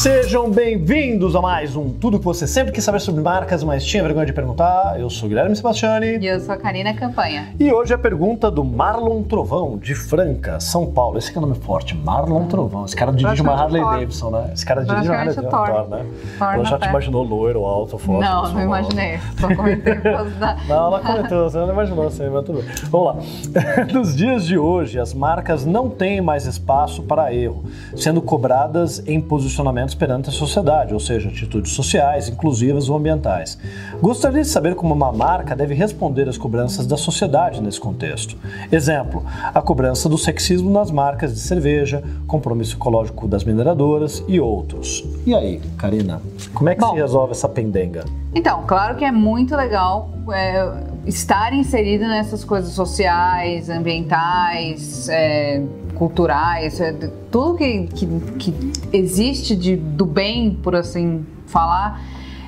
[0.00, 4.02] Sejam bem-vindos a mais um Tudo que você sempre quis saber sobre marcas, mas tinha
[4.02, 4.98] vergonha de perguntar.
[4.98, 6.16] Eu sou Guilherme Sebastiani.
[6.16, 7.54] E eu sou a Karina Campanha.
[7.60, 11.18] E hoje a pergunta do Marlon Trovão, de Franca, São Paulo.
[11.18, 12.86] Esse que é o nome forte, Marlon Trovão.
[12.86, 13.92] Esse cara dirige uma Harley Thor.
[13.92, 14.50] Davidson, né?
[14.54, 16.06] Esse cara dirige uma Harley Davidson, Thor, né?
[16.38, 16.88] Thor Ela já te pé.
[16.88, 18.26] imaginou loiro, alto, forte.
[18.26, 19.18] não, não imaginei.
[19.38, 20.56] Só comentei por causa da...
[20.66, 22.74] Não, ela comentou, você não imaginou assim, mas tudo bem.
[22.88, 23.16] Vamos lá.
[23.92, 27.64] Nos dias de hoje, as marcas não têm mais espaço para erro,
[27.94, 33.58] sendo cobradas em posicionamentos perante a sociedade, ou seja, atitudes sociais, inclusivas ou ambientais.
[34.00, 38.36] Gostaria de saber como uma marca deve responder às cobranças da sociedade nesse contexto.
[38.70, 45.04] Exemplo, a cobrança do sexismo nas marcas de cerveja, compromisso ecológico das mineradoras e outros.
[45.26, 46.20] E aí, Karina,
[46.54, 46.90] como é que Bom.
[46.90, 48.04] se resolve essa pendenga?
[48.34, 55.62] Então, claro que é muito legal é, estar inserido nessas coisas sociais, ambientais, é,
[56.00, 58.06] culturais, é, de- tudo que, que,
[58.38, 62.00] que existe de, do bem, por assim falar,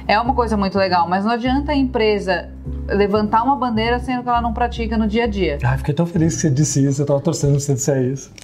[0.09, 1.07] é uma coisa muito legal.
[1.07, 2.49] Mas não adianta a empresa
[2.89, 5.59] levantar uma bandeira sendo que ela não pratica no dia a dia.
[5.63, 8.33] Ai, fiquei tão feliz que você disse isso, eu tava torcendo pra você disser isso.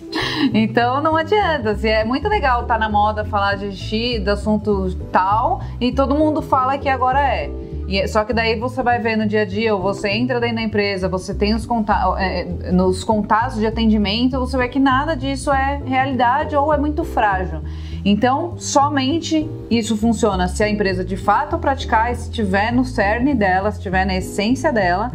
[0.55, 1.71] Então não adianta.
[1.71, 6.15] assim, É muito legal estar na moda, falar de X, do assunto tal, e todo
[6.15, 7.51] mundo fala que agora é.
[7.89, 10.57] E, só que daí você vai ver no dia a dia, ou você entra dentro
[10.57, 15.17] da empresa, você tem os conta é, nos contatos de atendimento, você vê que nada
[15.17, 17.61] disso é realidade ou é muito frágil.
[18.05, 23.35] Então, somente isso funciona se a empresa de fato praticar e se estiver no cerne
[23.35, 25.11] dela, se estiver na essência dela.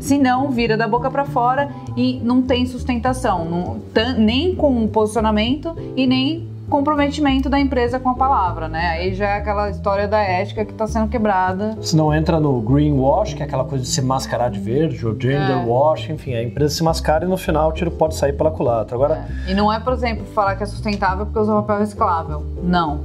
[0.00, 3.80] Se não, vira da boca para fora e não tem sustentação, não-
[4.18, 8.88] nem com posicionamento e nem comprometimento da empresa com a palavra, né?
[8.90, 11.76] Aí já é aquela história da ética que está sendo quebrada.
[11.82, 15.12] Se não entra no greenwash, que é aquela coisa de se mascarar de verde, ou
[15.12, 15.64] gender É.
[15.64, 18.94] wash, enfim, a empresa se mascara e no final o tiro pode sair pela culatra.
[18.96, 22.44] Agora, E não é, por exemplo, falar que é sustentável porque usa papel reciclável.
[22.62, 23.00] Não.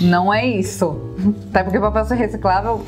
[0.00, 0.96] Não é isso.
[1.50, 2.82] Até porque papel reciclável,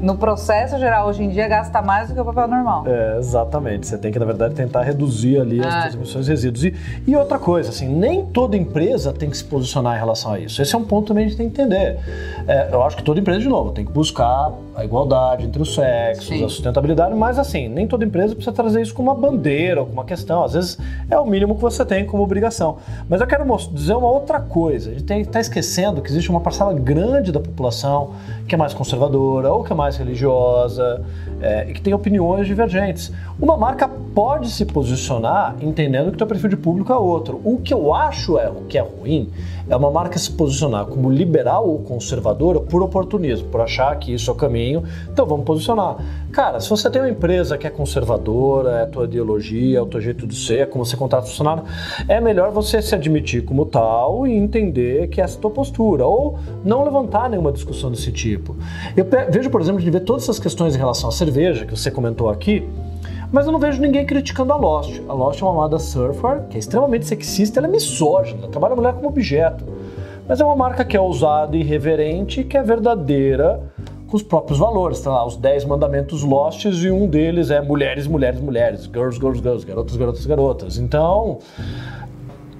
[0.00, 2.84] no processo geral, hoje em dia, gasta mais do que o papel normal.
[2.86, 6.64] é, exatamente, você tem que, na verdade, tentar reduzir ali as suas emissões de resíduos.
[6.64, 6.74] E,
[7.06, 10.60] e outra coisa, assim, nem toda empresa tem que se posicionar em relação a isso.
[10.60, 11.98] Esse é um ponto também que a gente tem que entender.
[12.46, 15.74] É, eu acho que toda empresa, de novo, tem que buscar a igualdade entre os
[15.74, 16.44] sexos, Sim.
[16.44, 20.00] a sustentabilidade, mas assim, nem toda empresa precisa trazer isso como uma bandeira ou como
[20.00, 20.42] uma questão.
[20.42, 20.78] Às vezes
[21.08, 22.78] é o mínimo que você tem como obrigação.
[23.08, 24.90] Mas eu quero dizer uma outra coisa.
[24.90, 28.12] A gente está esquecendo que existe uma parcela grande da população
[28.48, 31.04] que é mais conservadora ou que é mais religiosa
[31.40, 33.12] é, e que tem opiniões divergentes.
[33.40, 37.40] Uma marca pode se posicionar entendendo que o teu perfil de público é outro.
[37.44, 39.30] O que eu acho é o que é ruim
[39.68, 44.30] é uma marca se posicionar como liberal ou conservadora por oportunismo, por achar que isso
[44.30, 44.84] é o caminho.
[45.10, 45.96] Então vamos posicionar.
[46.32, 49.86] Cara, se você tem uma empresa que é conservadora, é a tua ideologia, é o
[49.86, 51.62] teu jeito de ser, é como você contrata funcionário,
[52.08, 56.04] é melhor você se admitir como tal e entender que essa é a tua postura,
[56.04, 58.56] ou não levantar nenhuma discussão desse tipo.
[58.96, 61.90] Eu vejo, por exemplo, de ver todas essas questões em relação à cerveja, que você
[61.90, 62.68] comentou aqui,
[63.32, 65.00] mas eu não vejo ninguém criticando a Lost.
[65.08, 68.76] A Lost é uma moda surfer que é extremamente sexista, ela é misógina, trabalha a
[68.76, 69.64] mulher como objeto.
[70.26, 73.60] Mas é uma marca que é ousada e irreverente, que é verdadeira
[74.06, 75.00] com os próprios valores.
[75.00, 79.42] Tá lá, os 10 mandamentos Lost e um deles é mulheres, mulheres, mulheres, girls, girls,
[79.42, 80.78] girls, garotas, garotas, garotas.
[80.78, 81.38] Então,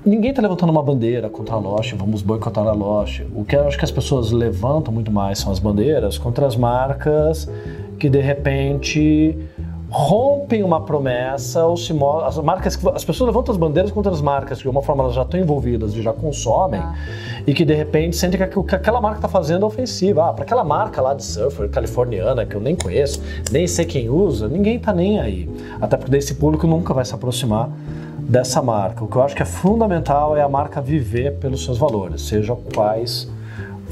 [0.05, 3.23] ninguém está levantando uma bandeira contra a Lost, vamos boicotar a Lost.
[3.35, 6.57] O que eu acho que as pessoas levantam muito mais são as bandeiras contra as
[6.57, 7.49] marcas
[7.99, 9.39] que de repente
[9.97, 11.95] rompem uma promessa ou se
[12.25, 15.15] as marcas as pessoas levantam as bandeiras contra as marcas que de uma forma elas
[15.15, 16.97] já estão envolvidas e já consomem Ah.
[17.47, 20.29] e que de repente sentem que que aquela marca está fazendo é ofensiva.
[20.29, 23.23] Ah, para aquela marca lá de surfer californiana que eu nem conheço,
[23.53, 25.49] nem sei quem usa, ninguém tá nem aí.
[25.81, 27.71] Até porque esse público nunca vai se aproximar
[28.19, 29.05] dessa marca.
[29.05, 32.57] O que eu acho que é fundamental é a marca viver pelos seus valores, seja
[32.75, 33.31] quais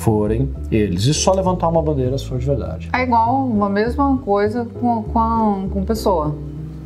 [0.02, 1.04] forem eles.
[1.06, 2.90] E só levantar uma bandeira se for de verdade.
[2.92, 6.34] É igual uma mesma coisa com, com, a- com pessoa.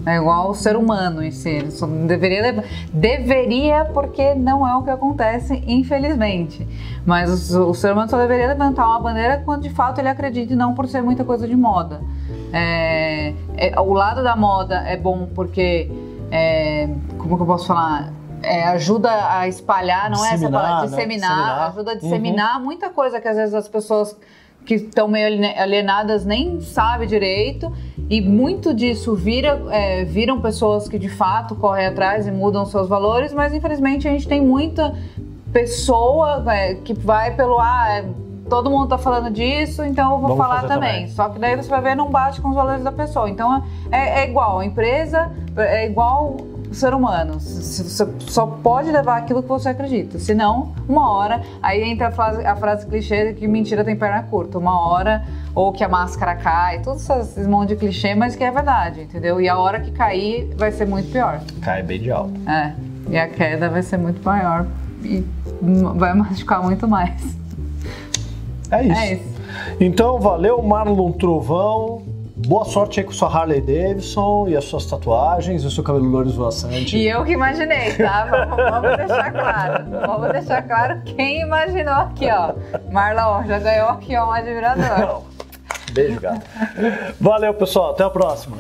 [0.04, 1.59] É igual o ser humano em si.
[2.06, 2.62] Deveria,
[2.93, 6.64] deveria, porque não é o que acontece, infelizmente.
[7.05, 10.52] Mas o, o ser humano só deveria levantar uma bandeira quando de fato ele acredita
[10.52, 12.00] e não por ser muita coisa de moda.
[12.52, 15.90] É, é, o lado da moda é bom porque,
[16.31, 16.88] é,
[17.19, 18.12] como que eu posso falar?
[18.46, 20.81] É, ajuda a espalhar, não é essa Disseminar, palavra?
[20.82, 20.87] né?
[20.96, 21.69] Disseminar, Disseminar.
[21.69, 22.00] ajuda a Uhum.
[22.00, 24.16] disseminar muita coisa que às vezes as pessoas
[24.64, 25.26] que estão meio
[25.60, 27.72] alienadas nem sabem direito
[28.10, 32.88] e muito disso vira, é, viram pessoas que de fato correm atrás e mudam seus
[32.88, 34.92] valores, mas infelizmente a gente tem muita
[35.52, 38.04] pessoa é, que vai pelo ah, é,
[38.50, 40.90] todo mundo tá falando disso, então eu vou Vamos falar também.
[40.92, 41.08] também.
[41.08, 43.28] Só que daí você vai ver não bate com os valores da pessoa.
[43.31, 46.37] Então é, é igual, a empresa é igual
[46.76, 47.40] ser humano.
[47.40, 50.19] Você só pode levar aquilo que você acredita.
[50.19, 54.58] Senão, uma hora, aí entra a frase, a frase clichê que mentira tem perna curta.
[54.58, 55.25] Uma hora,
[55.55, 59.40] ou que a máscara cai, todos esses monte de clichê, mas que é verdade, entendeu?
[59.40, 61.40] E a hora que cair vai ser muito pior.
[61.62, 62.34] Cai bem de alto.
[62.49, 62.75] É.
[63.08, 64.67] E a queda vai ser muito maior.
[65.02, 65.25] E
[65.94, 67.37] vai machucar muito mais.
[68.70, 69.00] É isso.
[69.00, 69.37] É isso.
[69.81, 72.02] Então, valeu, Marlon Trovão.
[72.46, 76.04] Boa sorte aí com sua Harley Davidson e as suas tatuagens e o seu cabelo
[76.04, 76.96] loiro esvoaçante.
[76.96, 78.25] E eu que imaginei, tá?
[78.25, 79.84] Vamos, vamos, deixar claro.
[80.06, 82.54] Vamos deixar claro quem imaginou aqui, ó.
[82.93, 85.22] Marlon já ganhou aqui ó, um admirador.
[85.90, 86.46] Beijo, gato.
[87.20, 87.90] Valeu, pessoal.
[87.90, 88.56] Até a próxima.